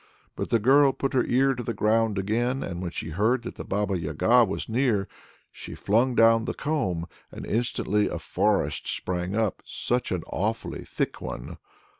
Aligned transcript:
But 0.35 0.49
the 0.49 0.57
girl 0.57 0.93
put 0.93 1.13
her 1.13 1.23
ear 1.25 1.53
to 1.53 1.61
the 1.61 1.75
ground 1.75 2.17
again, 2.17 2.63
and 2.63 2.81
when 2.81 2.89
she 2.89 3.09
heard 3.11 3.43
that 3.43 3.53
the 3.53 3.63
Baba 3.63 3.99
Yaga 3.99 4.43
was 4.45 4.67
near, 4.67 5.07
she 5.51 5.75
flung 5.75 6.15
down 6.15 6.45
the 6.45 6.55
comb, 6.55 7.05
and 7.31 7.45
instantly 7.45 8.07
a 8.07 8.17
forest 8.17 8.87
sprang 8.87 9.35
up, 9.35 9.61
such 9.63 10.11
an 10.11 10.23
awfully 10.25 10.83
thick 10.85 11.21
one! 11.21 11.59